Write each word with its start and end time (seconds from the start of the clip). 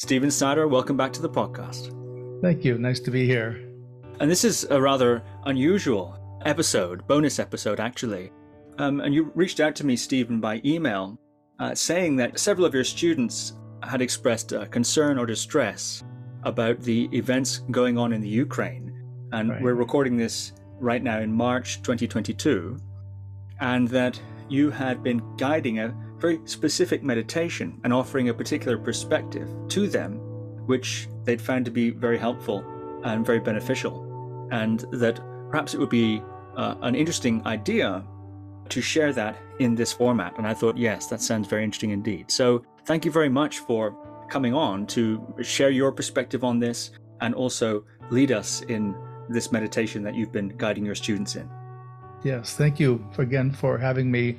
Stephen 0.00 0.30
Snyder, 0.30 0.68
welcome 0.68 0.96
back 0.96 1.12
to 1.12 1.20
the 1.20 1.28
podcast. 1.28 1.90
Thank 2.40 2.64
you. 2.64 2.78
Nice 2.78 3.00
to 3.00 3.10
be 3.10 3.26
here. 3.26 3.68
And 4.20 4.30
this 4.30 4.44
is 4.44 4.62
a 4.70 4.80
rather 4.80 5.24
unusual 5.46 6.16
episode, 6.44 7.04
bonus 7.08 7.40
episode, 7.40 7.80
actually. 7.80 8.30
Um, 8.78 9.00
and 9.00 9.12
you 9.12 9.32
reached 9.34 9.58
out 9.58 9.74
to 9.74 9.84
me, 9.84 9.96
Stephen, 9.96 10.38
by 10.38 10.62
email, 10.64 11.18
uh, 11.58 11.74
saying 11.74 12.14
that 12.14 12.38
several 12.38 12.64
of 12.64 12.74
your 12.74 12.84
students 12.84 13.54
had 13.82 14.00
expressed 14.00 14.52
uh, 14.52 14.66
concern 14.66 15.18
or 15.18 15.26
distress 15.26 16.04
about 16.44 16.80
the 16.80 17.08
events 17.12 17.62
going 17.72 17.98
on 17.98 18.12
in 18.12 18.20
the 18.20 18.28
Ukraine. 18.28 18.94
And 19.32 19.50
right. 19.50 19.60
we're 19.60 19.74
recording 19.74 20.16
this 20.16 20.52
right 20.78 21.02
now 21.02 21.18
in 21.18 21.32
March 21.32 21.82
2022. 21.82 22.78
And 23.58 23.88
that 23.88 24.20
you 24.48 24.70
had 24.70 25.02
been 25.02 25.20
guiding 25.36 25.80
a 25.80 25.92
very 26.18 26.40
specific 26.44 27.02
meditation 27.02 27.80
and 27.84 27.92
offering 27.92 28.28
a 28.28 28.34
particular 28.34 28.78
perspective 28.78 29.48
to 29.68 29.88
them, 29.88 30.18
which 30.66 31.08
they'd 31.24 31.40
found 31.40 31.64
to 31.64 31.70
be 31.70 31.90
very 31.90 32.18
helpful 32.18 32.64
and 33.04 33.24
very 33.24 33.40
beneficial. 33.40 34.48
And 34.50 34.80
that 34.92 35.20
perhaps 35.50 35.74
it 35.74 35.78
would 35.78 35.90
be 35.90 36.22
uh, 36.56 36.74
an 36.82 36.94
interesting 36.94 37.46
idea 37.46 38.04
to 38.68 38.80
share 38.80 39.12
that 39.12 39.36
in 39.60 39.74
this 39.74 39.92
format. 39.92 40.36
And 40.36 40.46
I 40.46 40.54
thought, 40.54 40.76
yes, 40.76 41.06
that 41.06 41.20
sounds 41.20 41.48
very 41.48 41.64
interesting 41.64 41.90
indeed. 41.90 42.30
So 42.30 42.64
thank 42.84 43.04
you 43.04 43.10
very 43.10 43.28
much 43.28 43.60
for 43.60 43.96
coming 44.28 44.54
on 44.54 44.86
to 44.88 45.22
share 45.42 45.70
your 45.70 45.92
perspective 45.92 46.44
on 46.44 46.58
this 46.58 46.90
and 47.20 47.34
also 47.34 47.84
lead 48.10 48.32
us 48.32 48.62
in 48.62 48.94
this 49.28 49.52
meditation 49.52 50.02
that 50.02 50.14
you've 50.14 50.32
been 50.32 50.48
guiding 50.56 50.84
your 50.84 50.94
students 50.94 51.36
in. 51.36 51.48
Yes, 52.24 52.54
thank 52.54 52.80
you 52.80 53.04
again 53.16 53.52
for 53.52 53.78
having 53.78 54.10
me 54.10 54.38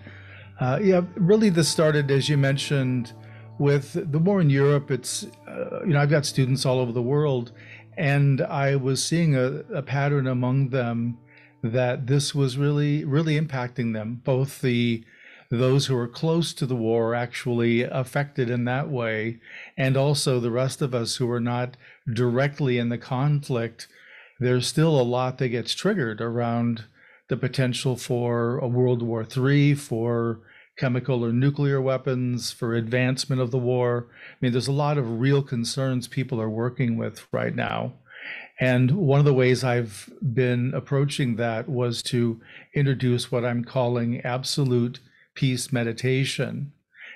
uh, 0.60 0.80
yeah, 0.82 1.02
really, 1.16 1.50
this 1.50 1.70
started, 1.70 2.12
as 2.12 2.28
you 2.28 2.38
mentioned, 2.38 3.14
with 3.60 4.12
the 4.12 4.20
war 4.20 4.42
in 4.42 4.50
Europe. 4.50 4.92
It's, 4.92 5.26
uh, 5.48 5.82
you 5.82 5.94
know, 5.94 6.00
I've 6.00 6.10
got 6.10 6.26
students 6.26 6.66
all 6.66 6.80
over 6.80 6.92
the 6.92 7.02
world, 7.02 7.52
and 7.98 8.42
I 8.42 8.76
was 8.76 9.04
seeing 9.04 9.36
a, 9.36 9.64
a 9.74 9.82
pattern 9.82 10.28
among 10.28 10.70
them 10.70 11.18
that 11.62 12.08
this 12.08 12.34
was 12.34 12.58
really, 12.58 13.06
really 13.06 13.40
impacting 13.40 13.94
them. 13.94 14.22
Both 14.24 14.62
the 14.62 15.04
those 15.52 15.88
who 15.88 15.98
are 15.98 16.08
close 16.08 16.54
to 16.54 16.68
the 16.68 16.76
war 16.76 17.16
actually 17.16 17.82
affected 17.82 18.52
in 18.52 18.66
that 18.66 18.88
way, 18.88 19.40
and 19.76 19.98
also 19.98 20.40
the 20.40 20.52
rest 20.52 20.80
of 20.82 20.94
us 20.94 21.16
who 21.16 21.30
are 21.32 21.40
not 21.40 21.76
directly 22.14 22.78
in 22.78 22.90
the 22.90 23.00
conflict. 23.00 23.88
There's 24.40 24.68
still 24.68 25.00
a 25.00 25.02
lot 25.02 25.40
that 25.40 25.50
gets 25.50 25.74
triggered 25.74 26.22
around 26.22 26.86
the 27.30 27.38
potential 27.38 27.96
for 27.96 28.60
a 28.60 28.68
World 28.68 29.02
War 29.02 29.26
III, 29.26 29.74
for 29.76 30.42
chemical 30.80 31.26
or 31.26 31.34
nuclear 31.34 31.82
weapons, 31.82 32.52
for 32.52 32.74
advancement 32.74 33.42
of 33.42 33.52
the 33.52 33.58
war. 33.58 34.08
I 34.10 34.36
mean, 34.42 34.52
there's 34.54 34.68
a 34.68 34.72
lot 34.72 34.98
of 34.98 35.20
real 35.20 35.44
concerns 35.44 36.08
people 36.08 36.42
are 36.42 36.50
working 36.50 36.98
with 36.98 37.28
right 37.32 37.54
now. 37.54 37.94
And 38.60 38.92
one 38.92 39.20
of 39.20 39.26
the 39.26 39.34
ways 39.34 39.64
I've 39.64 40.10
been 40.22 40.74
approaching 40.74 41.36
that 41.38 41.70
was 41.70 42.04
to 42.04 42.42
introduce 42.74 43.32
what 43.32 43.46
I'm 43.46 43.64
calling 43.64 44.22
absolute 44.22 45.00
peace 45.34 45.72
meditation. 45.72 46.74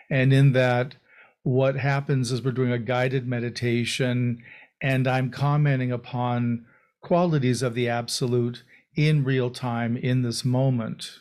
And 0.09 0.31
in 0.31 0.53
that, 0.53 0.95
what 1.43 1.75
happens 1.75 2.31
is 2.31 2.41
we're 2.41 2.51
doing 2.51 2.71
a 2.71 2.79
guided 2.79 3.27
meditation, 3.27 4.41
and 4.81 5.07
I'm 5.07 5.29
commenting 5.29 5.91
upon 5.91 6.65
qualities 7.01 7.61
of 7.61 7.73
the 7.73 7.89
absolute 7.89 8.63
in 8.95 9.25
real 9.25 9.49
time 9.49 9.97
in 9.97 10.21
this 10.21 10.45
moment. 10.45 11.19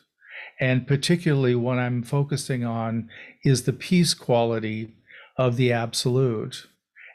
And 0.62 0.86
particularly 0.86 1.56
what 1.56 1.80
I'm 1.80 2.05
focusing 2.05 2.64
on 2.64 3.10
is 3.44 3.64
the 3.64 3.72
peace 3.72 4.14
quality 4.14 4.94
of 5.36 5.56
the 5.56 5.72
absolute. 5.72 6.68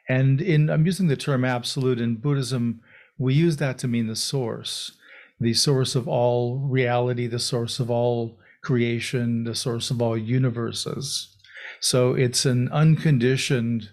And 0.10 0.42
in 0.42 0.70
I'm 0.70 0.86
using 0.86 1.08
the 1.08 1.16
term 1.16 1.46
absolute 1.46 2.02
in 2.02 2.18
Buddhism, 2.18 2.82
we 3.18 3.34
use 3.34 3.56
that 3.56 3.78
to 3.78 3.88
mean 3.88 4.08
the 4.08 4.18
source, 4.18 4.98
the 5.40 5.54
source 5.54 5.96
of 5.96 6.10
all 6.10 6.58
reality, 6.58 7.26
the 7.26 7.40
source 7.40 7.80
of 7.80 7.90
all 7.90 8.38
creation, 8.64 9.46
the 9.46 9.56
source 9.56 9.92
of 9.92 10.02
all 10.02 10.18
universes. 10.18 11.34
So 11.80 12.16
it's 12.16 12.46
an 12.46 12.68
unconditioned 12.74 13.92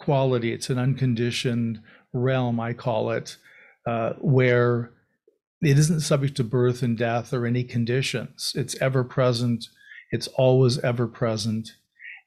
quality, 0.00 0.52
it's 0.52 0.70
an 0.70 0.78
unconditioned 0.78 1.80
realm, 2.12 2.58
I 2.58 2.72
call 2.72 3.12
it, 3.12 3.36
uh, 3.86 4.14
where 4.18 4.90
it 5.62 5.78
isn't 5.78 6.00
subject 6.00 6.36
to 6.36 6.44
birth 6.44 6.82
and 6.82 6.98
death 6.98 7.32
or 7.32 7.46
any 7.46 7.62
conditions. 7.62 8.52
It's 8.56 8.80
ever 8.80 9.04
present, 9.04 9.66
it's 10.10 10.26
always 10.28 10.78
ever 10.80 11.06
present, 11.06 11.70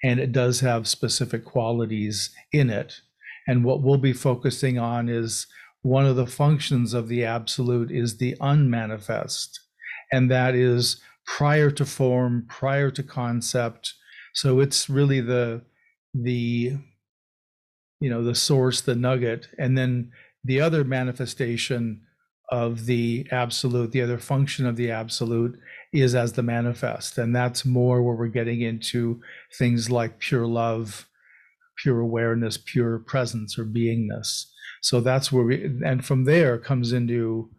and 0.04 0.20
it 0.20 0.32
does 0.32 0.62
have 0.62 0.88
specific 0.88 1.44
qualities 1.44 2.30
in 2.54 2.70
it. 2.70 3.02
And 3.48 3.64
what 3.64 3.82
we'll 3.82 3.98
be 3.98 4.14
focusing 4.14 4.80
on 4.80 5.10
is 5.10 5.48
one 5.82 6.06
of 6.06 6.16
the 6.16 6.26
functions 6.26 6.94
of 6.94 7.10
the 7.10 7.26
absolute 7.26 7.92
is 7.92 8.18
the 8.18 8.38
unmanifest, 8.40 9.60
and 10.12 10.32
that 10.32 10.56
is 10.56 11.02
prior 11.28 11.70
to 11.72 11.86
form, 11.86 12.46
prior 12.50 12.90
to 12.92 13.04
concept. 13.04 13.94
So 14.34 14.62
it's 14.62 14.90
really 14.90 15.22
the 15.22 15.62
the 16.14 16.78
you 18.00 18.10
know 18.10 18.24
the 18.24 18.36
source, 18.36 18.82
the 18.82 18.96
nugget, 18.96 19.48
and 19.60 19.78
then 19.78 20.12
the 20.44 20.62
other 20.62 20.84
manifestation 20.84 22.02
of 22.50 22.86
the 22.86 23.28
absolute, 23.32 23.92
the 23.92 24.02
other 24.02 24.18
function 24.18 24.66
of 24.66 24.76
the 24.76 24.92
absolute 24.92 25.58
is 25.94 26.16
as 26.16 26.34
the 26.34 26.44
manifest. 26.44 27.18
And 27.18 27.36
that's 27.36 27.66
more 27.66 28.02
where 28.02 28.16
we're 28.16 28.28
getting 28.28 28.62
into 28.62 29.22
things 29.58 29.90
like 29.90 30.20
pure 30.20 30.46
love, 30.46 31.08
pure 31.78 32.00
awareness, 32.00 32.58
pure 32.58 33.00
presence 33.00 33.58
or 33.58 33.66
beingness. 33.66 34.46
So 34.82 35.02
that's 35.02 35.32
where 35.32 35.46
we, 35.46 35.64
and 35.84 36.06
from 36.06 36.26
there 36.26 36.58
comes 36.58 36.94
into 36.94 37.50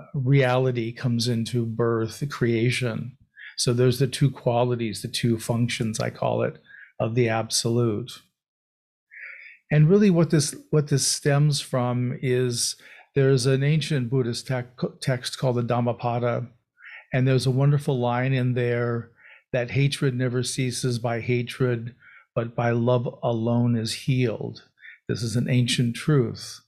uh, 0.00 0.04
reality, 0.14 0.92
comes 0.92 1.28
into 1.28 1.64
birth, 1.64 2.22
creation. 2.30 3.16
So 3.56 3.72
there's 3.72 3.98
the 3.98 4.06
two 4.06 4.30
qualities, 4.30 5.02
the 5.02 5.08
two 5.08 5.38
functions, 5.38 6.00
I 6.00 6.10
call 6.10 6.42
it, 6.42 6.58
of 6.98 7.14
the 7.14 7.28
absolute. 7.28 8.10
And 9.70 9.88
really 9.88 10.10
what 10.10 10.30
this 10.30 10.56
what 10.70 10.88
this 10.88 11.06
stems 11.06 11.60
from 11.60 12.18
is 12.20 12.74
there's 13.14 13.46
an 13.46 13.62
ancient 13.62 14.10
Buddhist 14.10 14.50
text 15.00 15.38
called 15.38 15.56
the 15.56 15.62
Dhammapada, 15.62 16.46
and 17.12 17.26
there's 17.26 17.46
a 17.46 17.50
wonderful 17.50 17.98
line 17.98 18.32
in 18.32 18.54
there 18.54 19.10
that 19.52 19.72
hatred 19.72 20.14
never 20.14 20.42
ceases 20.42 20.98
by 20.98 21.20
hatred, 21.20 21.94
but 22.34 22.54
by 22.54 22.70
love 22.70 23.18
alone 23.22 23.76
is 23.76 23.92
healed. 23.92 24.62
This 25.08 25.22
is 25.22 25.34
an 25.34 25.50
ancient 25.50 25.96
truth. 25.96 26.60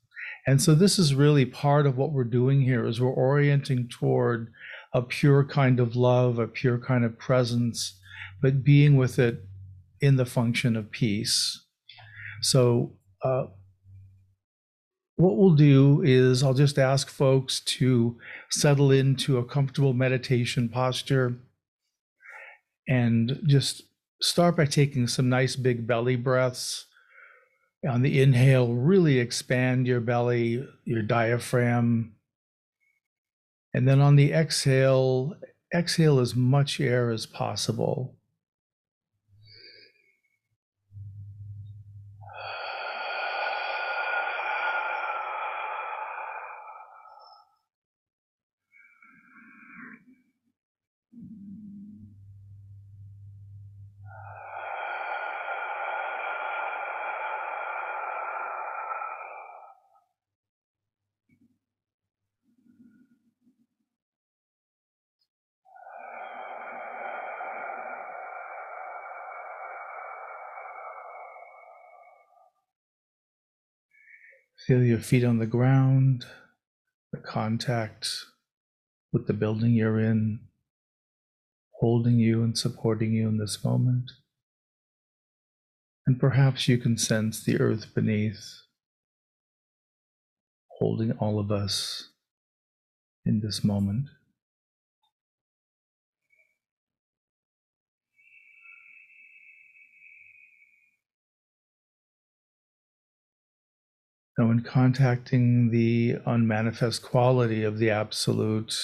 And 0.47 0.61
so 0.61 0.75
this 0.75 0.99
is 0.99 1.15
really 1.15 1.47
part 1.47 1.87
of 1.87 1.97
what 1.97 2.13
we're 2.13 2.25
doing 2.25 2.63
here 2.63 2.85
is 2.85 3.01
we're 3.01 3.11
orienting 3.11 3.89
toward 3.89 4.53
a 4.93 5.01
pure 5.01 5.45
kind 5.45 5.79
of 5.79 5.95
love, 5.95 6.41
a 6.41 6.49
pure 6.49 6.79
kind 6.79 7.05
of 7.05 7.19
presence, 7.19 7.99
but 8.41 8.65
being 8.65 8.97
with 8.97 9.21
it 9.21 9.45
in 10.01 10.17
the 10.17 10.27
function 10.27 10.75
of 10.75 10.91
peace. 10.91 11.65
So 12.41 12.95
uh, 13.23 13.45
what 15.17 15.37
we'll 15.37 15.55
do 15.55 16.03
is 16.05 16.43
I'll 16.43 16.55
just 16.55 16.79
ask 16.79 17.09
folks 17.09 17.61
to 17.61 18.19
settle 18.51 18.91
into 18.91 19.39
a 19.39 19.45
comfortable 19.45 19.93
meditation 19.93 20.69
posture 20.69 21.37
and 22.89 23.41
just 23.47 23.83
start 24.21 24.57
by 24.57 24.65
taking 24.65 25.07
some 25.07 25.29
nice 25.29 25.57
big 25.57 25.87
belly 25.87 26.17
breaths. 26.17 26.87
On 27.89 28.03
the 28.03 28.23
inhale, 28.23 28.73
really 28.73 29.19
expand 29.19 29.87
your 29.87 30.01
belly, 30.01 30.67
your 30.85 31.03
diaphragm. 31.03 32.15
And 33.75 33.89
then 33.89 34.01
on 34.01 34.17
the 34.17 34.33
exhale, 34.33 35.35
exhale 35.75 36.21
as 36.21 36.37
much 36.37 36.81
air 36.81 37.11
as 37.11 37.27
possible. 37.27 38.15
Feel 74.73 74.85
your 74.85 75.01
feet 75.01 75.23
on 75.23 75.37
the 75.37 75.45
ground, 75.45 76.25
the 77.13 77.19
contact 77.19 78.09
with 79.13 79.27
the 79.27 79.35
building 79.35 79.73
you're 79.73 80.01
in, 80.01 80.41
holding 81.73 82.19
you 82.19 82.43
and 82.43 82.57
supporting 82.57 83.13
you 83.13 83.29
in 83.29 83.37
this 83.37 83.63
moment. 83.63 84.11
And 86.07 86.19
perhaps 86.19 86.69
you 86.69 86.79
can 86.79 86.97
sense 86.97 87.45
the 87.45 87.61
earth 87.61 87.95
beneath, 87.95 88.63
holding 90.79 91.13
all 91.19 91.39
of 91.39 91.53
us 91.53 92.09
in 93.27 93.41
this 93.41 93.63
moment. 93.63 94.07
Now, 104.43 104.51
in 104.51 104.63
contacting 104.63 105.71
the 105.71 106.17
unmanifest 106.27 107.01
quality 107.01 107.63
of 107.63 107.79
the 107.79 107.91
Absolute, 107.91 108.75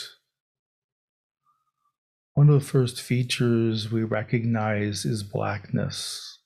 one 2.34 2.48
of 2.48 2.54
the 2.54 2.64
first 2.64 3.02
features 3.02 3.90
we 3.90 4.04
recognize 4.04 5.04
is 5.04 5.24
blackness. 5.24 6.38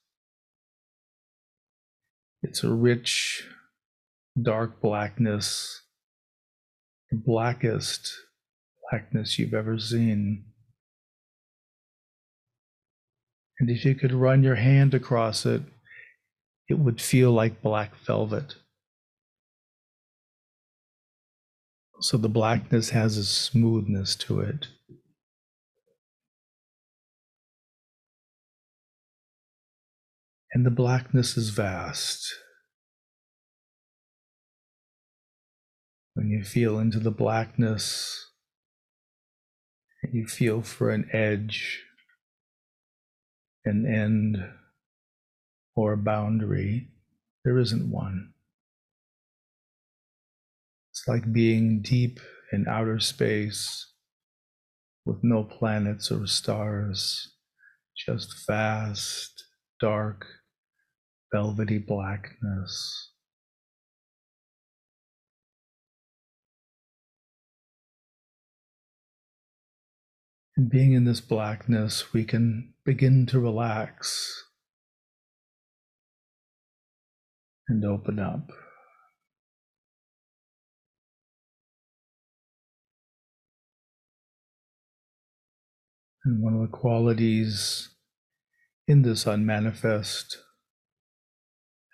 It's 2.41 2.63
a 2.63 2.73
rich, 2.73 3.47
dark 4.41 4.81
blackness, 4.81 5.83
the 7.11 7.17
blackest 7.17 8.11
blackness 8.89 9.37
you've 9.37 9.53
ever 9.53 9.77
seen. 9.77 10.45
And 13.59 13.69
if 13.69 13.85
you 13.85 13.93
could 13.93 14.11
run 14.11 14.41
your 14.41 14.55
hand 14.55 14.95
across 14.95 15.45
it, 15.45 15.61
it 16.67 16.79
would 16.79 16.99
feel 16.99 17.31
like 17.31 17.61
black 17.61 17.95
velvet. 18.07 18.55
So 22.03 22.17
the 22.17 22.27
blackness 22.27 22.89
has 22.89 23.15
a 23.15 23.23
smoothness 23.23 24.17
to 24.17 24.41
it. 24.41 24.67
And 30.51 30.65
the 30.65 30.69
blackness 30.69 31.37
is 31.37 31.47
vast. 31.51 32.35
When 36.13 36.27
you 36.27 36.43
feel 36.43 36.77
into 36.77 36.99
the 36.99 37.09
blackness, 37.09 38.31
you 40.11 40.27
feel 40.27 40.61
for 40.61 40.89
an 40.89 41.09
edge, 41.13 41.83
an 43.63 43.85
end, 43.85 44.43
or 45.73 45.93
a 45.93 45.97
boundary, 45.97 46.89
there 47.45 47.57
isn't 47.57 47.89
one. 47.89 48.32
It's 51.03 51.07
like 51.09 51.33
being 51.33 51.81
deep 51.81 52.21
in 52.53 52.65
outer 52.65 52.97
space 52.97 53.91
with 55.05 55.17
no 55.21 55.43
planets 55.43 56.09
or 56.09 56.25
stars, 56.27 57.33
just 57.97 58.47
vast, 58.47 59.43
dark, 59.81 60.25
velvety 61.33 61.77
blackness. 61.77 63.11
And 70.55 70.69
being 70.69 70.93
in 70.93 71.03
this 71.03 71.19
blackness, 71.19 72.13
we 72.13 72.23
can 72.23 72.75
begin 72.85 73.25
to 73.25 73.41
relax 73.41 74.41
and 77.67 77.83
open 77.83 78.19
up. 78.19 78.49
And 86.25 86.41
one 86.41 86.53
of 86.53 86.61
the 86.61 86.67
qualities 86.67 87.89
in 88.87 89.01
this 89.01 89.25
unmanifest 89.25 90.37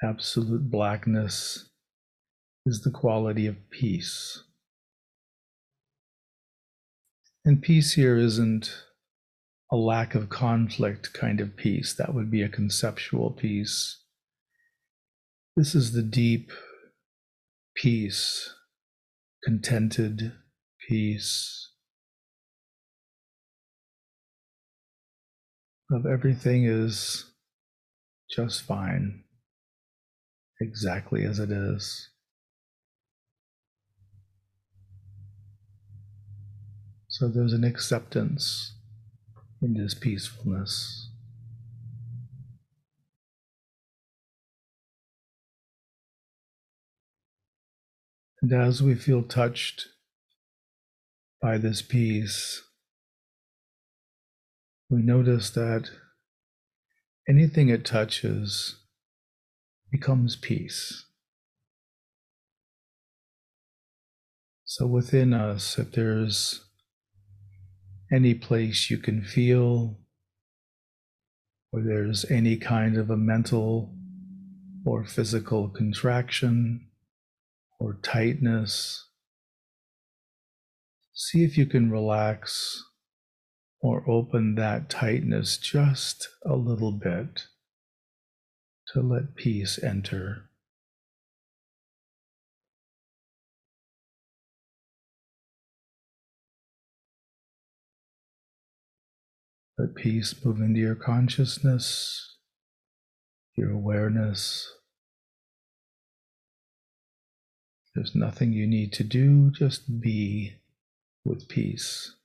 absolute 0.03 0.69
blackness 0.69 1.69
is 2.65 2.81
the 2.81 2.91
quality 2.91 3.47
of 3.47 3.69
peace. 3.71 4.43
And 7.43 7.61
peace 7.61 7.93
here 7.93 8.17
isn't 8.17 8.71
a 9.71 9.75
lack 9.75 10.13
of 10.13 10.29
conflict 10.29 11.13
kind 11.13 11.39
of 11.39 11.55
peace, 11.55 11.93
that 11.93 12.13
would 12.13 12.29
be 12.29 12.43
a 12.43 12.49
conceptual 12.49 13.31
peace. 13.31 14.03
This 15.55 15.73
is 15.73 15.93
the 15.93 16.03
deep 16.03 16.51
peace, 17.75 18.53
contented 19.43 20.33
peace 20.87 21.69
of 25.91 26.05
everything 26.05 26.65
is 26.65 27.25
just 28.29 28.61
fine, 28.61 29.23
exactly 30.61 31.25
as 31.25 31.39
it 31.39 31.51
is. 31.51 32.09
So 37.07 37.27
there's 37.27 37.53
an 37.53 37.63
acceptance 37.63 38.75
in 39.61 39.73
this 39.73 39.93
peacefulness. 39.93 41.09
And 48.41 48.53
as 48.53 48.81
we 48.81 48.95
feel 48.95 49.23
touched 49.23 49.87
by 51.41 51.57
this 51.57 51.81
peace, 51.81 52.61
we 54.89 55.03
notice 55.03 55.51
that 55.51 55.91
anything 57.27 57.69
it 57.69 57.85
touches 57.85 58.75
becomes 59.91 60.35
peace. 60.35 61.05
So 64.65 64.87
within 64.87 65.33
us, 65.33 65.77
if 65.77 65.91
there's 65.91 66.65
any 68.11 68.33
place 68.33 68.89
you 68.89 68.97
can 68.97 69.23
feel, 69.23 69.99
or 71.71 71.81
there's 71.81 72.25
any 72.31 72.57
kind 72.57 72.97
of 72.97 73.11
a 73.11 73.17
mental 73.17 73.93
or 74.85 75.05
physical 75.05 75.69
contraction 75.69 76.87
or 77.79 77.99
tightness, 78.01 79.07
see 81.13 81.43
if 81.43 81.57
you 81.57 81.67
can 81.67 81.91
relax 81.91 82.88
or 83.81 84.03
open 84.09 84.55
that 84.55 84.89
tightness 84.89 85.57
just 85.57 86.27
a 86.45 86.55
little 86.55 86.91
bit 86.91 87.43
to 88.93 89.01
let 89.01 89.35
peace 89.35 89.81
enter. 89.81 90.49
Let 99.77 99.95
peace 99.95 100.35
move 100.43 100.59
into 100.59 100.81
your 100.81 100.95
consciousness, 100.95 102.35
your 103.55 103.71
awareness. 103.71 104.73
There's 107.95 108.13
nothing 108.13 108.51
you 108.51 108.67
need 108.67 108.91
to 108.93 109.05
do, 109.05 109.51
just 109.51 110.01
be 110.01 110.55
with 111.23 111.47
peace. 111.47 112.18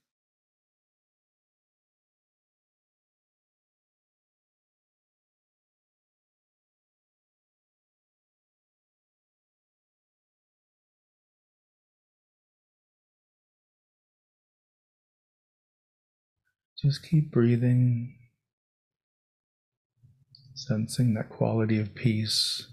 Just 16.85 17.03
keep 17.03 17.31
breathing, 17.31 18.15
sensing 20.53 21.15
that 21.15 21.31
quality 21.31 21.81
of 21.81 21.95
peace 21.95 22.67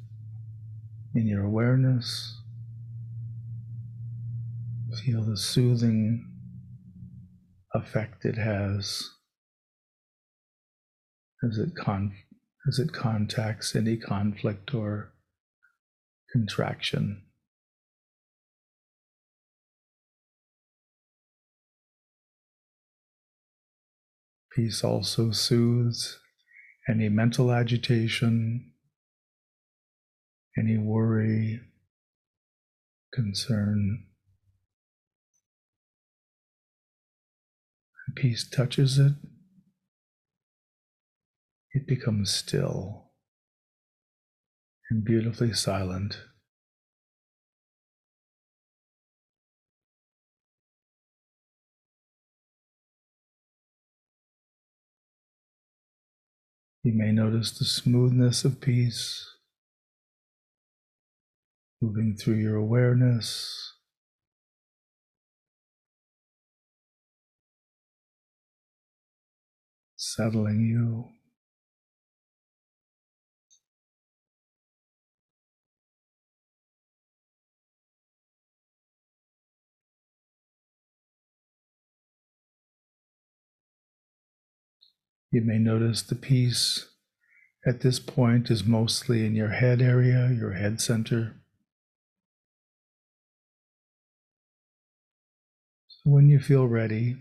in 1.16 1.28
your 1.28 1.46
awareness. 1.46 2.42
Feel 5.06 5.24
the 5.24 5.38
soothing 5.38 6.30
effect 7.74 8.26
it 8.26 8.36
has 8.36 9.12
as 11.42 11.58
it, 11.58 11.74
con- 11.78 12.12
as 12.68 12.80
it 12.80 12.92
contacts 12.92 13.78
any 13.78 13.96
conflict 13.96 14.74
or 14.76 15.14
contraction. 16.34 17.22
Peace 24.56 24.84
also 24.84 25.32
soothes 25.32 26.20
any 26.90 27.10
mental 27.10 27.52
agitation, 27.52 28.74
any 30.58 30.78
worry, 30.78 31.62
concern. 33.14 34.06
Peace 38.16 38.48
touches 38.50 39.00
it, 39.00 39.14
it 41.74 41.88
becomes 41.88 42.30
still. 42.30 43.12
and 44.92 45.06
beautifully 45.06 45.54
silent. 45.54 46.18
You 56.84 56.94
may 56.94 57.12
notice 57.12 57.52
the 57.52 57.66
smoothness 57.66 58.44
of 58.44 58.60
peace 58.60 59.36
moving 61.80 62.16
through 62.16 62.36
your 62.36 62.56
awareness. 62.56 63.74
Settling 69.96 70.62
you. 70.62 71.21
You 85.32 85.42
may 85.42 85.60
notice 85.60 86.02
the 86.02 86.16
peace 86.16 86.90
at 87.66 87.80
this 87.80 88.00
point 88.00 88.52
is 88.52 88.66
mostly 88.66 89.26
in 89.26 89.34
your 89.34 89.52
head 89.52 89.82
area, 89.82 90.30
your 90.38 90.52
head 90.52 90.82
center. 90.82 91.38
So 95.88 96.10
when 96.10 96.28
you 96.28 96.40
feel 96.40 96.68
ready, 96.68 97.16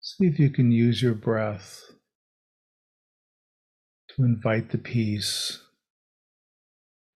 see 0.00 0.26
if 0.26 0.38
you 0.38 0.50
can 0.50 0.70
use 0.70 1.00
your 1.00 1.14
breath 1.14 1.80
to 4.10 4.24
invite 4.24 4.70
the 4.70 4.78
peace 4.78 5.62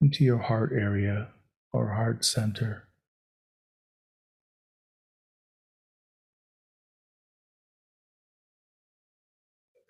into 0.01 0.25
your 0.25 0.39
heart 0.39 0.73
area 0.73 1.29
or 1.73 1.95
heart 1.95 2.25
center. 2.25 2.89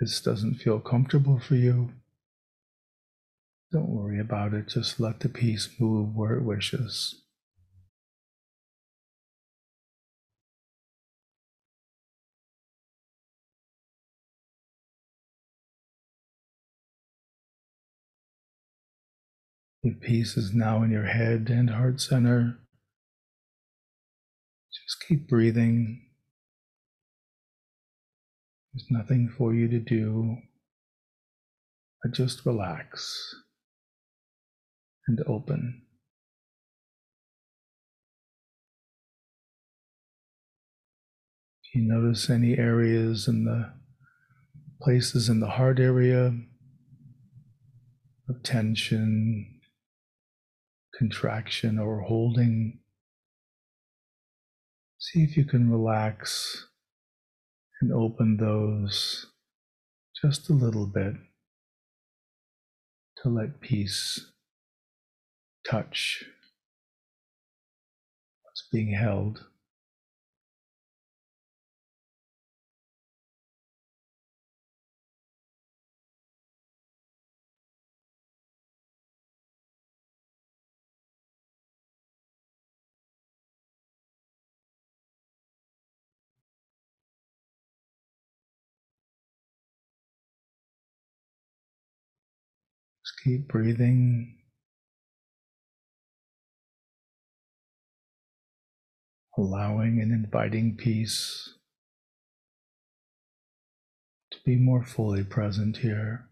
This 0.01 0.21
doesn't 0.21 0.57
feel 0.57 0.81
comfortable 0.81 1.39
for 1.41 1.55
you, 1.57 1.91
don't 3.73 3.89
worry 3.89 4.21
about 4.21 4.55
it. 4.55 4.69
Just 4.69 5.01
let 5.01 5.21
the 5.21 5.29
peace 5.29 5.69
move 5.81 6.15
where 6.15 6.37
it 6.37 6.45
wishes. 6.45 7.23
Your 19.83 19.95
peace 19.95 20.37
is 20.37 20.55
now 20.55 20.83
in 20.83 20.91
your 20.91 21.05
head 21.07 21.51
and 21.51 21.69
heart 21.71 22.01
center. 22.01 22.59
Just 24.73 25.05
keep 25.07 25.29
breathing. 25.29 26.04
There's 28.75 28.91
nothing 28.91 29.29
for 29.29 29.55
you 29.55 29.69
to 29.69 29.79
do, 29.79 30.37
but 32.03 32.13
just 32.13 32.45
relax 32.45 33.33
and 35.07 35.21
open. 35.29 35.83
If 41.63 41.77
you 41.77 41.83
notice 41.83 42.29
any 42.29 42.59
areas 42.59 43.29
in 43.29 43.45
the 43.45 43.75
places 44.83 45.29
in 45.29 45.39
the 45.39 45.51
heart 45.51 45.79
area 45.79 46.35
of 48.29 48.43
tension, 48.43 49.61
contraction, 50.99 51.79
or 51.79 52.01
holding, 52.01 52.81
see 54.99 55.23
if 55.23 55.37
you 55.37 55.45
can 55.45 55.71
relax 55.71 56.67
and 57.85 57.93
open 57.93 58.39
those 58.39 59.27
just 60.23 60.49
a 60.49 60.55
little 60.55 60.87
bit 60.87 61.15
to 63.23 63.29
let 63.29 63.61
peace 63.61 64.33
touch 65.69 66.25
what's 68.43 68.67
being 68.73 68.95
held. 68.95 69.45
Just 93.05 93.23
keep 93.23 93.49
breathing. 93.49 94.39
Allowing 99.37 100.01
and 100.01 100.13
inviting 100.13 100.77
peace 100.77 101.55
to 104.31 104.39
be 104.47 104.57
more 104.57 104.85
fully 104.85 105.25
present 105.25 105.79
here. 105.79 106.29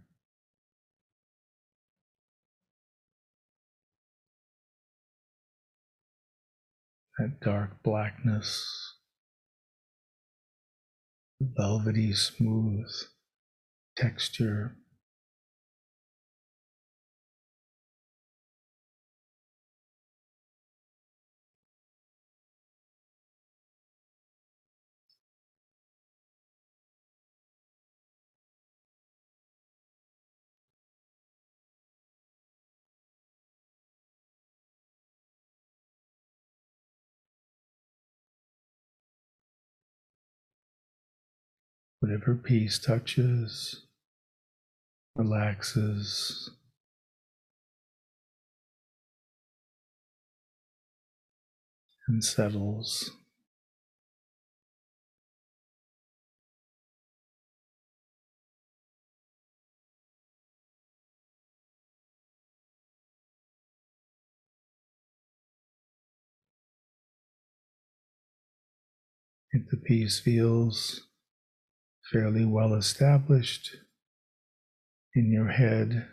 That 7.18 7.40
dark 7.40 7.82
blackness, 7.82 8.94
velvety 11.40 12.14
smooth 12.14 12.90
texture 13.96 14.76
Whatever 42.12 42.34
peace 42.34 42.78
touches, 42.78 43.86
relaxes, 45.16 46.50
and 52.06 52.22
settles. 52.22 53.12
If 69.52 69.70
the 69.70 69.78
peace 69.78 70.20
feels 70.20 71.06
fairly 72.12 72.44
well 72.44 72.74
established 72.74 73.70
in 75.14 75.32
your 75.32 75.48
head 75.48 76.06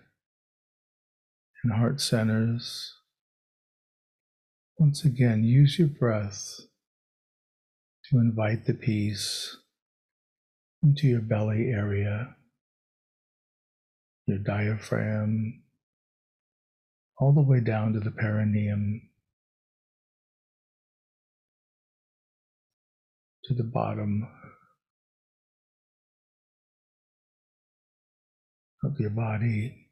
and 1.63 1.73
heart 1.73 1.99
centers. 1.99 2.93
Once 4.77 5.03
again, 5.03 5.43
use 5.43 5.77
your 5.77 5.89
breath 5.89 6.61
to 8.09 8.17
invite 8.17 8.65
the 8.65 8.73
peace 8.73 9.57
into 10.81 11.07
your 11.07 11.19
belly 11.19 11.69
area, 11.69 12.35
your 14.25 14.37
diaphragm, 14.37 15.61
all 17.19 17.33
the 17.33 17.41
way 17.41 17.59
down 17.59 17.91
to 17.91 17.99
the 17.99 18.11
perineum, 18.11 19.01
to 23.43 23.53
the 23.53 23.63
bottom 23.63 24.25
of 28.83 28.99
your 28.99 29.09
body. 29.09 29.87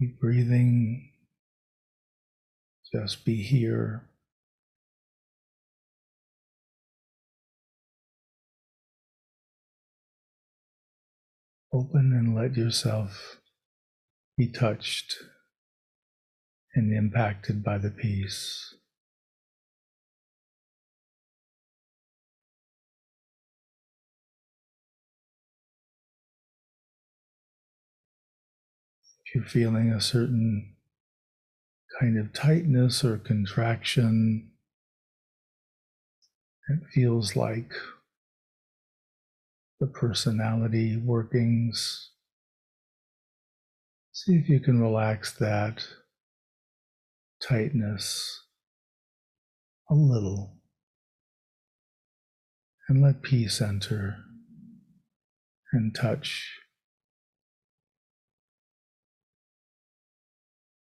Keep 0.00 0.20
breathing. 0.20 1.10
Just 2.92 3.24
be 3.24 3.36
here. 3.36 4.02
Open 11.72 12.12
and 12.12 12.34
let 12.34 12.56
yourself 12.56 13.38
be 14.36 14.48
touched 14.48 15.14
and 16.74 16.92
impacted 16.92 17.62
by 17.62 17.78
the 17.78 17.90
peace. 17.90 18.74
If 29.24 29.34
you're 29.34 29.44
feeling 29.44 29.90
a 29.90 30.00
certain 30.00 30.74
kind 32.00 32.18
of 32.18 32.32
tightness 32.32 33.04
or 33.04 33.18
contraction, 33.18 34.50
it 36.68 36.80
feels 36.92 37.36
like 37.36 37.72
the 39.80 39.86
personality 39.86 40.96
workings. 40.96 42.10
See 44.12 44.36
if 44.36 44.48
you 44.48 44.60
can 44.60 44.80
relax 44.80 45.32
that 45.38 45.84
tightness 47.48 48.40
a 49.90 49.94
little 49.94 50.58
and 52.88 53.02
let 53.02 53.22
peace 53.22 53.60
enter 53.60 54.16
and 55.72 55.94
touch 55.94 56.58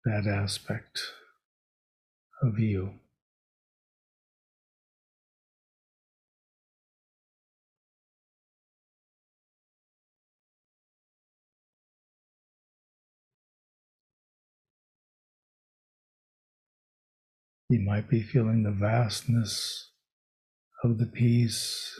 that 0.06 0.28
aspect 0.28 1.00
of 2.42 2.60
you. 2.60 2.92
You 17.74 17.80
might 17.80 18.08
be 18.08 18.22
feeling 18.22 18.62
the 18.62 18.70
vastness 18.70 19.90
of 20.84 21.00
the 21.00 21.08
peace, 21.08 22.00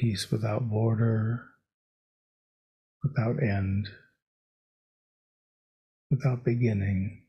peace 0.00 0.30
without 0.30 0.70
border, 0.70 1.42
without 3.02 3.42
end, 3.42 3.88
without 6.08 6.44
beginning. 6.44 7.19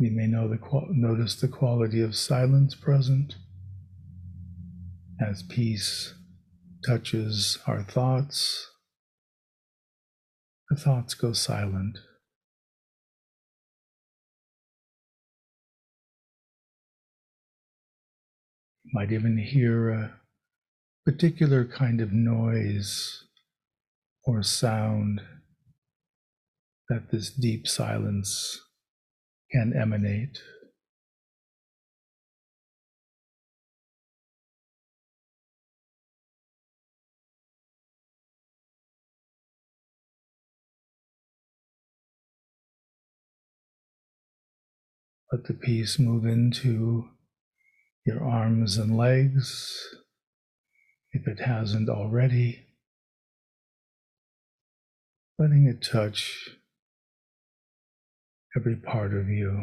You 0.00 0.12
may 0.12 0.28
know 0.28 0.46
the, 0.46 0.60
notice 0.90 1.34
the 1.34 1.48
quality 1.48 2.00
of 2.00 2.14
silence 2.14 2.76
present 2.76 3.34
as 5.20 5.42
peace 5.42 6.14
touches 6.86 7.58
our 7.66 7.82
thoughts. 7.82 8.70
The 10.70 10.76
thoughts 10.76 11.14
go 11.14 11.32
silent. 11.32 11.98
You 18.84 18.92
might 18.94 19.10
even 19.10 19.36
hear 19.36 19.90
a 19.90 20.20
particular 21.04 21.64
kind 21.64 22.00
of 22.00 22.12
noise 22.12 23.24
or 24.24 24.44
sound 24.44 25.22
that 26.88 27.10
this 27.10 27.30
deep 27.30 27.66
silence 27.66 28.60
can 29.50 29.72
emanate. 29.74 30.40
Let 45.30 45.44
the 45.44 45.54
peace 45.54 45.98
move 45.98 46.24
into 46.24 47.10
your 48.06 48.24
arms 48.24 48.78
and 48.78 48.96
legs 48.96 49.86
if 51.12 51.28
it 51.28 51.40
hasn't 51.40 51.90
already. 51.90 52.66
Letting 55.38 55.66
it 55.66 55.82
touch 55.82 56.57
every 58.58 58.74
part 58.74 59.14
of 59.14 59.28
you. 59.28 59.62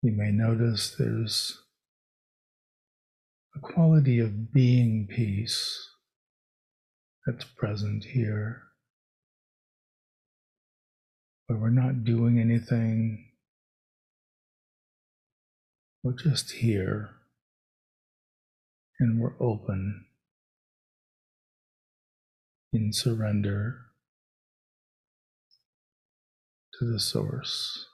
You 0.00 0.12
may 0.12 0.30
notice 0.30 0.94
there's 0.96 1.60
a 3.56 3.58
quality 3.58 4.20
of 4.20 4.52
being 4.52 5.08
peace 5.10 5.76
that's 7.26 7.44
present 7.44 8.04
here 8.04 8.62
where 11.46 11.58
we're 11.58 11.70
not 11.70 12.04
doing 12.04 12.38
anything, 12.40 13.26
we're 16.02 16.12
just 16.12 16.52
here. 16.52 17.10
And 18.98 19.20
we're 19.20 19.34
open. 19.40 20.06
In 22.72 22.92
surrender. 22.92 23.80
To 26.78 26.92
the 26.92 26.98
source. 26.98 27.86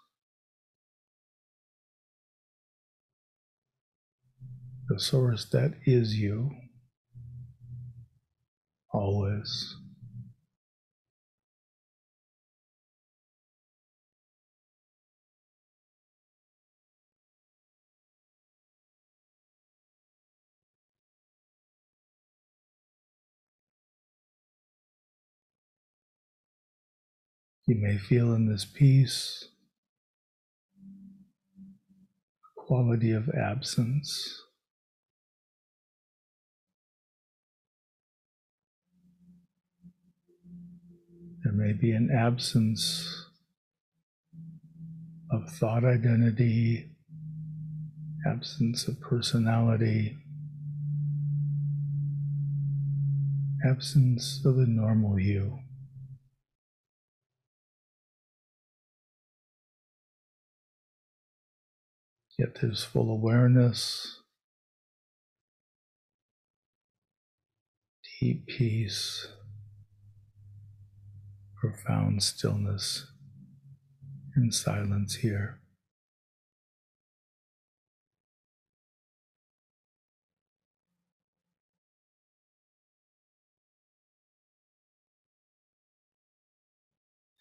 The 4.88 5.01
source 5.01 5.45
that 5.47 5.75
is 5.87 6.17
you. 6.17 6.51
Always. 8.93 9.82
You 27.73 27.81
may 27.81 27.97
feel 27.97 28.35
in 28.35 28.45
this 28.45 28.67
peace 28.67 29.49
a 32.45 32.61
quality 32.61 33.13
of 33.13 33.31
absence. 33.31 34.43
There 41.43 41.55
may 41.55 41.73
be 41.73 41.93
an 41.93 42.11
absence 42.15 43.27
of 45.31 45.49
thought 45.49 45.83
identity, 45.83 46.91
absence 48.27 48.87
of 48.87 49.01
personality, 49.01 50.19
absence 53.65 54.43
of 54.45 54.57
the 54.57 54.67
normal 54.67 55.19
you. 55.19 55.61
Yet 62.42 62.59
there's 62.61 62.83
full 62.83 63.09
awareness, 63.09 64.18
deep 68.18 68.48
peace, 68.48 69.28
profound 71.55 72.24
stillness 72.24 73.07
and 74.35 74.52
silence 74.52 75.14
here. 75.14 75.61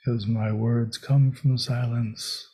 As 0.05 0.27
my 0.27 0.51
words 0.51 0.99
come 0.99 1.31
from 1.31 1.57
silence, 1.57 2.50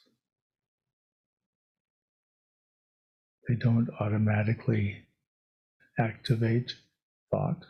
they 3.47 3.55
don't 3.55 3.89
automatically 3.99 5.03
activate 5.97 6.73
thought. 7.31 7.65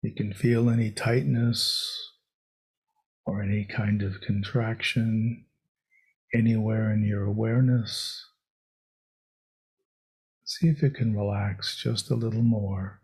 You 0.00 0.14
can 0.14 0.32
feel 0.32 0.70
any 0.70 0.92
tightness 0.92 2.12
or 3.26 3.42
any 3.42 3.64
kind 3.64 4.00
of 4.02 4.20
contraction 4.20 5.44
anywhere 6.34 6.92
in 6.92 7.04
your 7.04 7.24
awareness. 7.24 8.24
See 10.44 10.68
if 10.68 10.82
it 10.82 10.94
can 10.94 11.16
relax 11.16 11.76
just 11.76 12.10
a 12.10 12.14
little 12.14 12.42
more. 12.42 13.00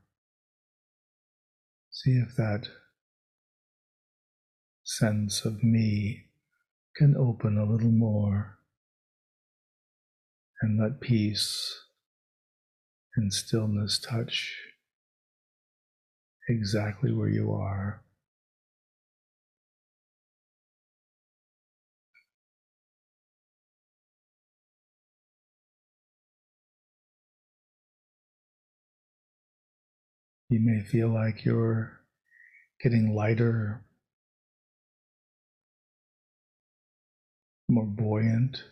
See 1.90 2.12
if 2.12 2.36
that 2.36 2.68
sense 4.82 5.44
of 5.44 5.62
me 5.62 6.26
can 6.96 7.16
open 7.16 7.58
a 7.58 7.64
little 7.64 7.90
more 7.90 8.58
and 10.60 10.80
let 10.80 11.00
peace 11.00 11.82
and 13.16 13.32
stillness 13.32 13.98
touch 13.98 14.56
exactly 16.48 17.12
where 17.12 17.28
you 17.28 17.52
are. 17.52 18.03
You 30.50 30.60
may 30.60 30.82
feel 30.82 31.08
like 31.08 31.44
you're 31.44 32.00
getting 32.82 33.14
lighter, 33.14 33.82
more 37.68 37.86
buoyant. 37.86 38.62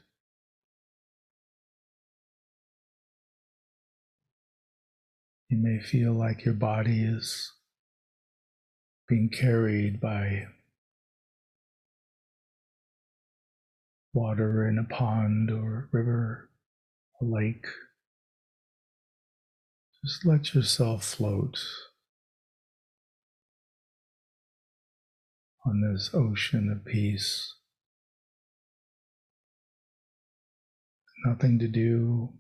You 5.49 5.59
may 5.59 5.81
feel 5.81 6.13
like 6.13 6.45
your 6.45 6.55
body 6.55 7.05
is 7.05 7.53
being 9.09 9.31
carried 9.31 10.01
by 10.01 10.47
water 14.15 14.69
in 14.69 14.79
a 14.79 14.85
pond 14.85 15.51
or 15.51 15.89
river, 15.91 16.51
a 17.21 17.25
lake. 17.25 17.67
Just 20.05 20.27
let 20.27 20.53
yourself 20.55 21.05
float 21.05 21.61
on 25.65 25.81
this 25.81 26.11
ocean 26.13 26.73
of 26.73 26.85
peace. 26.85 27.55
Nothing 31.25 31.59
to 31.61 31.69
do. 31.69 32.31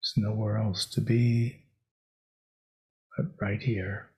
There's 0.00 0.14
nowhere 0.16 0.56
else 0.56 0.86
to 0.86 1.02
be 1.02 1.66
but 3.16 3.26
right 3.40 3.60
here. 3.60 4.10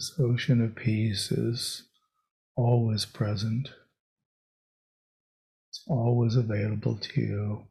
This 0.00 0.18
ocean 0.18 0.62
of 0.62 0.76
peace 0.76 1.30
is 1.30 1.82
always 2.56 3.04
present. 3.04 3.68
It's 5.68 5.84
always 5.86 6.36
available 6.36 6.96
to 6.96 7.20
you. 7.20 7.66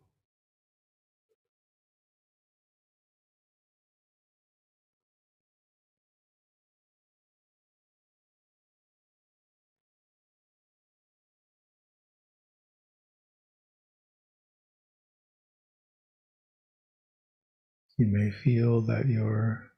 You 17.97 18.05
may 18.05 18.29
feel 18.29 18.81
that 18.81 19.07
your 19.07 19.71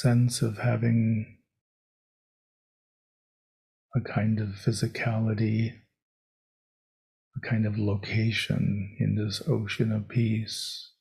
sense 0.00 0.42
of 0.42 0.58
having 0.58 1.38
a 3.96 4.00
kind 4.00 4.38
of 4.38 4.48
physicality, 4.48 5.72
a 7.36 7.40
kind 7.40 7.66
of 7.66 7.78
location 7.78 8.96
in 9.00 9.16
this 9.16 9.42
ocean 9.48 9.90
of 9.90 10.08
peace. 10.08 10.92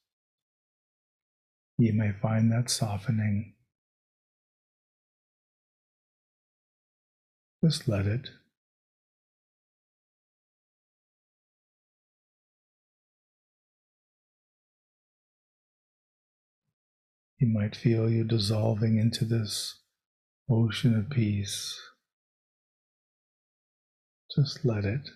You 1.77 1.93
may 1.93 2.11
find 2.11 2.51
that 2.51 2.69
softening. 2.71 3.53
Just 7.63 7.87
let 7.87 8.07
it. 8.07 8.29
You 17.39 17.47
might 17.47 17.75
feel 17.75 18.09
you 18.09 18.23
dissolving 18.23 18.97
into 18.97 19.23
this 19.23 19.75
ocean 20.49 20.97
of 20.97 21.11
peace. 21.11 21.79
Just 24.35 24.65
let 24.65 24.85
it. 24.85 25.09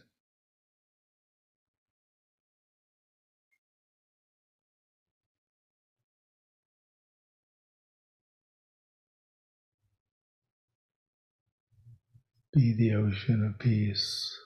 Be 12.54 12.76
the 12.78 12.94
ocean 12.94 13.44
of 13.46 13.58
peace. 13.58 14.38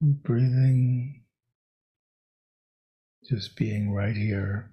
Breathing, 0.00 1.24
just 3.28 3.56
being 3.56 3.92
right 3.92 4.16
here. 4.16 4.70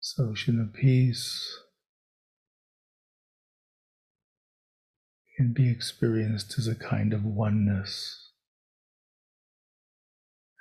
This 0.00 0.14
ocean 0.18 0.60
of 0.60 0.74
peace 0.74 1.58
can 5.38 5.54
be 5.54 5.70
experienced 5.70 6.58
as 6.58 6.68
a 6.68 6.74
kind 6.74 7.14
of 7.14 7.24
oneness, 7.24 8.32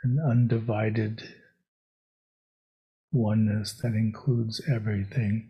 an 0.01 0.17
undivided 0.25 1.23
oneness 3.11 3.73
that 3.81 3.93
includes 3.93 4.61
everything. 4.71 5.49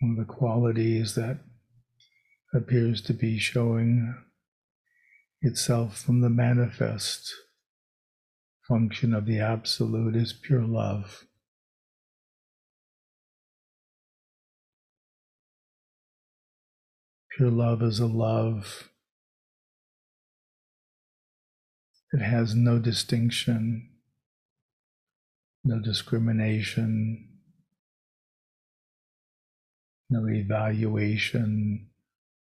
One 0.00 0.12
of 0.12 0.16
the 0.16 0.32
qualities 0.32 1.14
that 1.14 1.38
appears 2.52 3.00
to 3.02 3.12
be 3.12 3.38
showing 3.38 4.14
itself 5.42 5.98
from 5.98 6.20
the 6.20 6.30
manifest 6.30 7.34
function 8.68 9.12
of 9.12 9.26
the 9.26 9.40
Absolute 9.40 10.14
is 10.14 10.32
pure 10.32 10.62
love. 10.62 11.26
Pure 17.36 17.50
love 17.50 17.82
is 17.82 17.98
a 17.98 18.06
love 18.06 18.90
that 22.12 22.22
has 22.22 22.54
no 22.54 22.78
distinction, 22.78 23.88
no 25.64 25.80
discrimination, 25.80 27.28
no 30.10 30.28
evaluation 30.28 31.88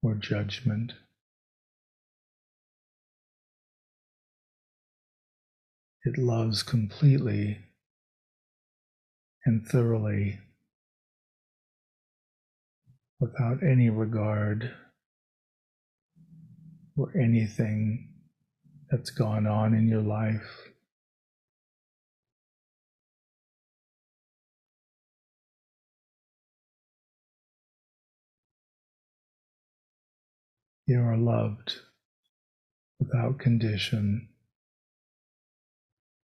or 0.03 0.15
judgment. 0.15 0.95
It 6.05 6.19
loves 6.19 6.63
completely 6.65 7.59
and 9.45 9.67
thoroughly 9.67 10.41
without 13.21 13.63
any 13.63 13.89
regard 13.89 14.73
for 16.97 17.13
anything 17.17 18.09
that's 18.91 19.11
gone 19.11 19.47
on 19.47 19.75
in 19.75 19.87
your 19.87 20.03
life. 20.03 20.73
You 30.87 31.01
are 31.01 31.17
loved 31.17 31.77
without 32.99 33.39
condition, 33.39 34.29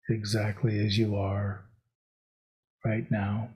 exactly 0.10 0.78
as 0.86 0.98
you 0.98 1.16
are 1.16 1.66
right 2.86 3.10
now. 3.10 3.50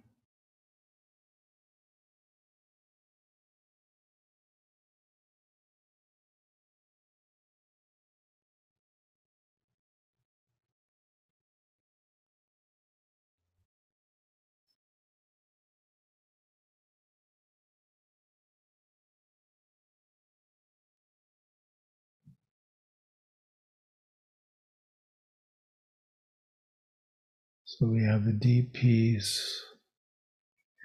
So 27.69 27.86
we 27.86 28.01
have 28.03 28.23
the 28.23 28.32
deep 28.32 28.71
peace 28.71 29.62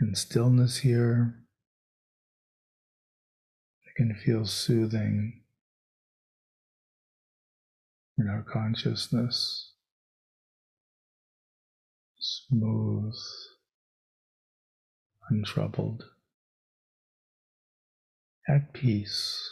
and 0.00 0.18
stillness 0.18 0.78
here. 0.78 1.36
It 3.86 3.94
can 3.94 4.16
feel 4.16 4.44
soothing 4.44 5.42
in 8.18 8.28
our 8.28 8.42
consciousness, 8.42 9.74
smooth, 12.18 13.14
untroubled, 15.30 16.02
at 18.48 18.72
peace. 18.72 19.48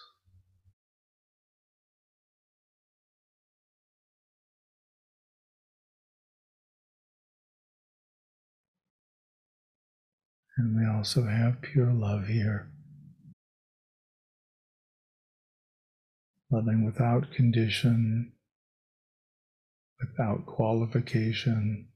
And 10.60 10.76
we 10.76 10.86
also 10.86 11.24
have 11.24 11.62
pure 11.62 11.90
love 11.90 12.26
here. 12.26 12.68
Loving 16.50 16.84
without 16.84 17.32
condition, 17.32 18.32
without 19.98 20.44
qualification, 20.44 21.88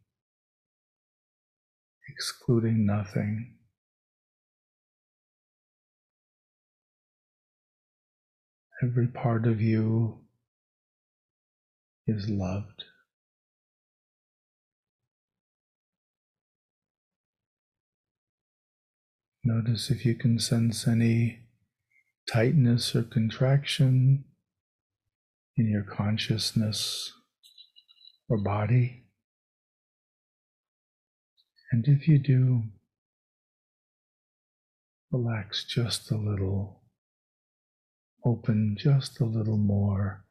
excluding 2.08 2.86
nothing. 2.86 3.56
Every 8.82 9.08
part 9.08 9.46
of 9.46 9.60
you 9.60 10.20
is 12.06 12.30
loved. 12.30 12.84
Notice 19.46 19.90
if 19.90 20.06
you 20.06 20.14
can 20.14 20.38
sense 20.38 20.88
any 20.88 21.40
tightness 22.26 22.96
or 22.96 23.02
contraction 23.02 24.24
in 25.58 25.68
your 25.68 25.82
consciousness 25.82 27.12
or 28.26 28.38
body. 28.38 29.04
And 31.70 31.86
if 31.86 32.08
you 32.08 32.18
do, 32.18 32.62
relax 35.12 35.64
just 35.64 36.10
a 36.10 36.16
little, 36.16 36.80
open 38.24 38.76
just 38.78 39.20
a 39.20 39.26
little 39.26 39.58
more 39.58 40.24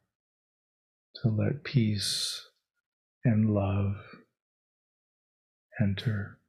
to 1.22 1.28
let 1.28 1.62
peace 1.62 2.48
and 3.24 3.54
love 3.54 3.94
enter. 5.80 6.40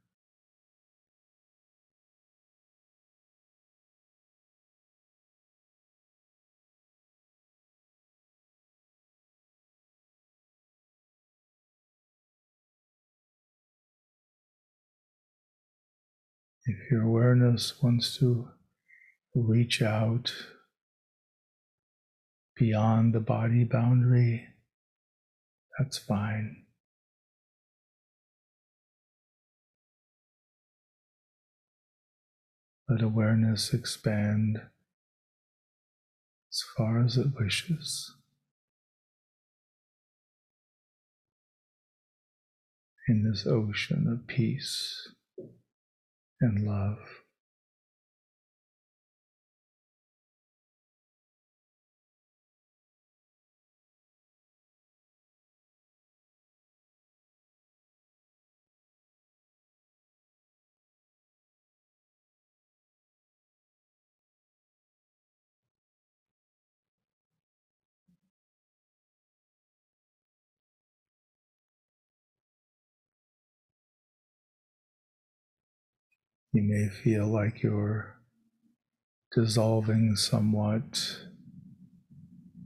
If 16.68 16.90
your 16.90 17.02
awareness 17.02 17.80
wants 17.80 18.18
to 18.18 18.48
reach 19.36 19.82
out 19.82 20.34
beyond 22.56 23.14
the 23.14 23.20
body 23.20 23.62
boundary, 23.62 24.48
that's 25.78 25.96
fine. 25.96 26.64
Let 32.88 33.00
awareness 33.00 33.72
expand 33.72 34.60
as 36.50 36.64
far 36.76 37.00
as 37.00 37.16
it 37.16 37.28
wishes. 37.38 38.12
In 43.06 43.22
this 43.22 43.46
ocean 43.46 44.08
of 44.08 44.26
peace 44.26 45.12
and 46.40 46.60
love. 46.66 46.98
You 76.56 76.62
may 76.62 76.88
feel 76.88 77.26
like 77.26 77.62
you're 77.62 78.16
dissolving 79.30 80.16
somewhat 80.16 81.18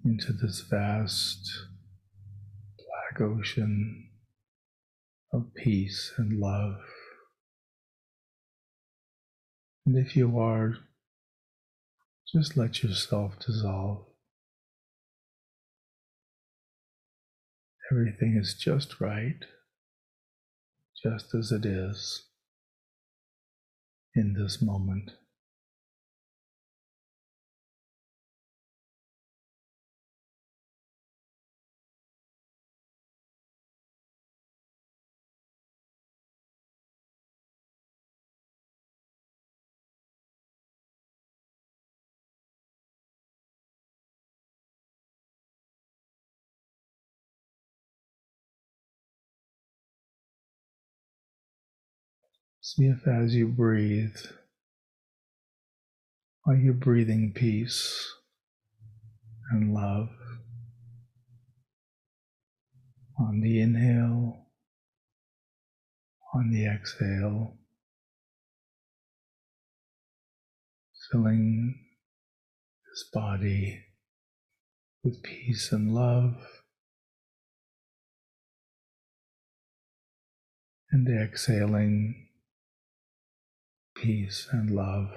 into 0.05 0.33
this 0.33 0.61
vast 0.61 1.50
black 2.79 3.20
ocean 3.20 4.11
of 5.33 5.53
peace 5.57 6.12
and 6.16 6.38
love. 6.38 6.76
And 9.85 9.98
if 9.98 10.14
you 10.14 10.38
are, 10.38 10.76
just 12.33 12.57
let 12.57 12.85
yourself 12.85 13.40
dissolve. 13.44 14.07
Everything 17.90 18.37
is 18.40 18.55
just 18.55 19.00
right, 19.00 19.44
just 21.03 21.35
as 21.35 21.50
it 21.50 21.66
is 21.66 22.30
in 24.14 24.33
this 24.33 24.61
moment. 24.61 25.12
See 52.62 52.85
if 52.85 53.09
as 53.09 53.35
you 53.35 53.49
breathe, 53.49 54.16
are 56.46 56.55
you 56.55 56.75
breathing 56.75 57.33
peace 57.35 58.12
and 59.51 59.73
love? 59.73 60.11
On 63.18 63.40
the 63.40 63.61
inhale, 63.62 64.46
on 66.35 66.51
the 66.51 66.66
exhale, 66.66 67.57
filling 71.11 71.75
this 72.90 73.09
body 73.11 73.85
with 75.03 75.23
peace 75.23 75.73
and 75.73 75.94
love. 75.94 76.37
And 80.92 81.09
exhaling 81.09 82.30
peace 84.00 84.48
and 84.50 84.70
love. 84.70 85.10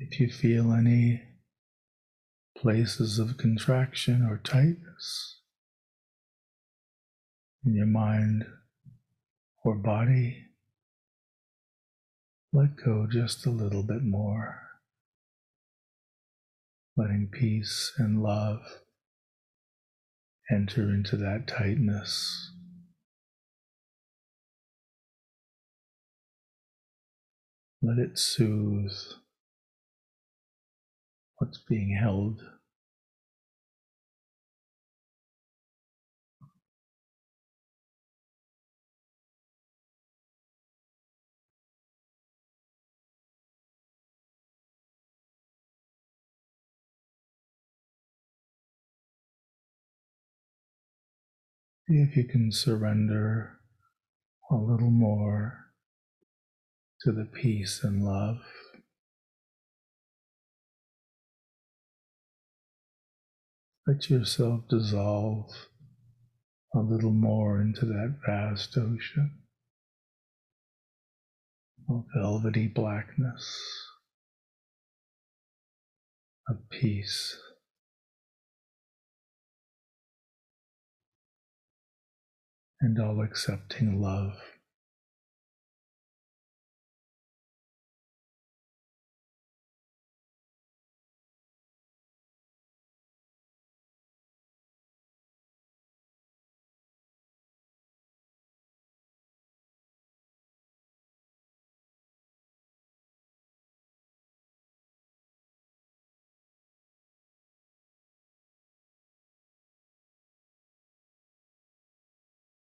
If 0.00 0.18
you 0.18 0.28
feel 0.28 0.72
any 0.72 1.22
places 2.60 3.18
of 3.18 3.38
contraction 3.38 4.22
or 4.22 4.36
tightness 4.36 5.38
in 7.64 7.74
your 7.74 7.86
mind 7.86 8.44
or 9.64 9.74
body, 9.74 10.44
let 12.52 12.76
go 12.84 13.06
just 13.10 13.46
a 13.46 13.50
little 13.50 13.82
bit 13.82 14.02
more, 14.02 14.60
letting 16.96 17.28
peace 17.32 17.92
and 17.96 18.22
love 18.22 18.60
enter 20.50 20.90
into 20.90 21.16
that 21.16 21.46
tightness. 21.46 22.50
Let 27.82 27.98
it 27.98 28.18
soothe 28.18 28.92
what's 31.40 31.56
being 31.56 31.96
held. 31.98 32.38
See 51.88 51.96
if 51.96 52.16
you 52.16 52.24
can 52.24 52.52
surrender 52.52 53.60
a 54.50 54.56
little 54.56 54.90
more 54.90 55.72
to 57.00 57.12
the 57.12 57.24
peace 57.24 57.80
and 57.82 58.04
love. 58.04 58.36
Let 63.90 64.08
yourself 64.08 64.68
dissolve 64.68 65.50
a 66.72 66.78
little 66.78 67.10
more 67.10 67.60
into 67.60 67.86
that 67.86 68.18
vast 68.24 68.78
ocean 68.78 69.32
of 71.88 72.04
velvety 72.14 72.68
blackness, 72.68 73.52
of 76.48 76.58
peace. 76.70 77.36
And 82.80 82.96
all 83.00 83.20
accepting 83.22 84.00
love. 84.00 84.34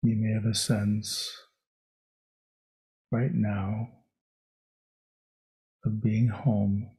You 0.08 0.16
may 0.16 0.32
have 0.32 0.46
a 0.46 0.54
sense 0.54 1.30
right 3.12 3.34
now 3.34 3.90
of 5.84 6.02
being 6.02 6.28
home, 6.28 6.92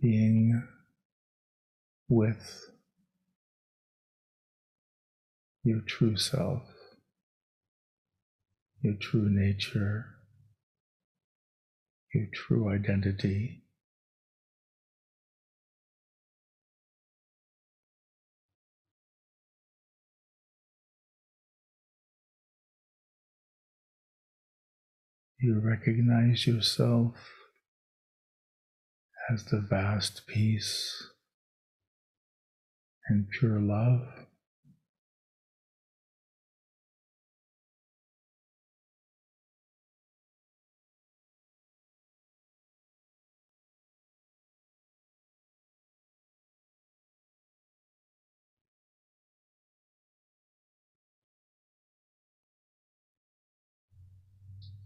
being 0.00 0.62
with 2.08 2.70
your 5.64 5.80
true 5.80 6.16
self, 6.16 6.62
your 8.80 8.94
true 8.94 9.28
nature, 9.28 10.06
your 12.14 12.28
true 12.32 12.68
identity. 12.68 13.63
You 25.44 25.60
recognize 25.60 26.46
yourself 26.46 27.12
as 29.30 29.44
the 29.44 29.60
vast 29.60 30.26
peace 30.26 31.10
and 33.08 33.28
pure 33.28 33.60
love. 33.60 34.08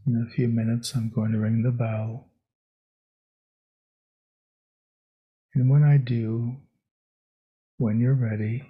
In 0.08 0.26
a 0.26 0.34
few 0.34 0.48
minutes, 0.48 0.94
I'm 0.94 1.10
going 1.10 1.32
to 1.32 1.38
ring 1.38 1.60
the 1.60 1.70
bell. 1.70 2.28
And 5.54 5.68
when 5.68 5.82
I 5.82 5.98
do, 5.98 6.56
when 7.76 8.00
you're 8.00 8.14
ready, 8.14 8.62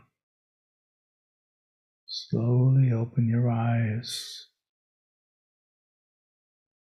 slowly 2.09 2.91
open 2.91 3.29
your 3.29 3.49
eyes 3.49 4.49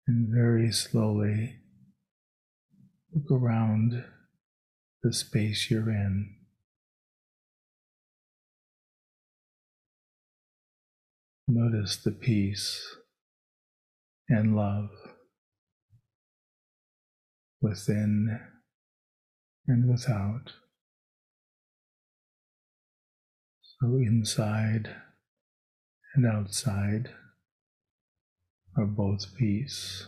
and 0.08 0.30
very 0.30 0.72
slowly 0.72 1.58
look 3.14 3.30
around 3.30 4.06
the 5.04 5.12
space 5.12 5.70
you're 5.70 5.90
in. 5.90 6.38
Notice 11.50 11.98
the 11.98 12.12
peace 12.12 12.96
and 14.30 14.56
love 14.56 14.90
within 17.62 18.40
and 19.68 19.90
without. 19.90 20.54
So 23.80 23.98
inside 23.98 24.90
and 26.16 26.26
outside 26.26 27.10
are 28.76 28.86
both 28.86 29.36
peace. 29.38 30.08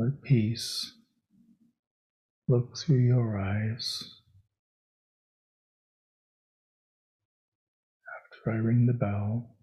Let 0.00 0.22
peace 0.22 0.94
look 2.48 2.78
through 2.78 3.00
your 3.00 3.38
eyes. 3.38 4.14
After 8.24 8.50
I 8.50 8.54
ring 8.54 8.86
the 8.86 8.94
bell, 8.94 9.58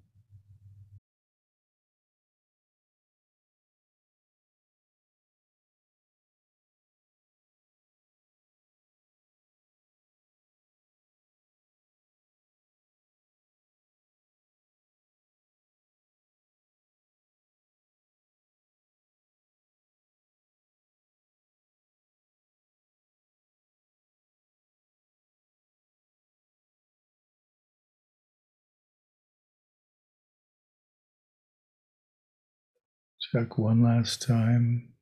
Check 33.34 33.58
one 33.58 33.84
last 33.84 34.22
time. 34.22 34.94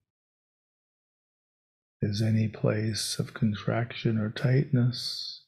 Is 2.02 2.24
any 2.24 2.48
place 2.48 3.20
of 3.20 3.36
contraction 3.36 4.18
or 4.18 4.32
tightness? 4.32 5.44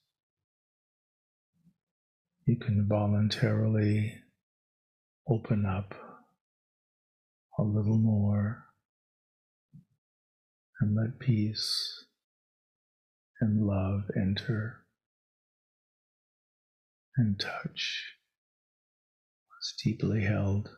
You 2.46 2.56
can 2.56 2.88
voluntarily 2.88 4.14
open 5.28 5.66
up 5.66 5.96
a 7.58 7.64
little 7.64 7.98
more 7.98 8.66
and 10.80 10.96
let 10.96 11.18
peace 11.18 12.06
and 13.42 13.66
love 13.66 14.04
enter 14.16 14.86
and 17.16 17.40
touch 17.40 18.14
what's 19.50 19.74
deeply 19.84 20.22
held. 20.22 20.70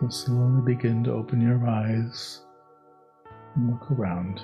So 0.00 0.08
slowly 0.08 0.62
begin 0.62 1.04
to 1.04 1.12
open 1.12 1.42
your 1.42 1.66
eyes 1.68 2.40
and 3.54 3.70
look 3.70 3.90
around. 3.90 4.40